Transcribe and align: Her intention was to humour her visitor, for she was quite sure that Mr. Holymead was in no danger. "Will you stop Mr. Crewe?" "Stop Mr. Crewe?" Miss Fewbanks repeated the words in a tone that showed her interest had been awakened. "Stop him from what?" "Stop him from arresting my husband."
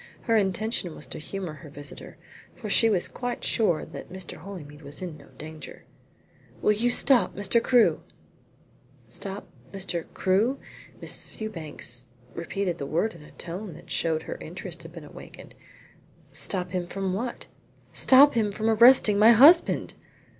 Her 0.21 0.35
intention 0.35 0.95
was 0.95 1.05
to 1.09 1.19
humour 1.19 1.53
her 1.61 1.69
visitor, 1.69 2.17
for 2.55 2.71
she 2.71 2.89
was 2.89 3.07
quite 3.07 3.43
sure 3.45 3.85
that 3.85 4.11
Mr. 4.11 4.37
Holymead 4.37 4.81
was 4.81 4.99
in 4.99 5.15
no 5.15 5.27
danger. 5.37 5.83
"Will 6.59 6.71
you 6.71 6.89
stop 6.89 7.35
Mr. 7.35 7.61
Crewe?" 7.61 8.01
"Stop 9.05 9.45
Mr. 9.71 10.11
Crewe?" 10.15 10.57
Miss 10.99 11.23
Fewbanks 11.23 12.07
repeated 12.33 12.79
the 12.79 12.87
words 12.87 13.13
in 13.13 13.21
a 13.21 13.29
tone 13.33 13.75
that 13.75 13.91
showed 13.91 14.23
her 14.23 14.39
interest 14.41 14.81
had 14.81 14.91
been 14.91 15.03
awakened. 15.05 15.53
"Stop 16.31 16.71
him 16.71 16.87
from 16.87 17.13
what?" 17.13 17.45
"Stop 17.93 18.33
him 18.33 18.51
from 18.51 18.71
arresting 18.71 19.19
my 19.19 19.33
husband." 19.33 19.93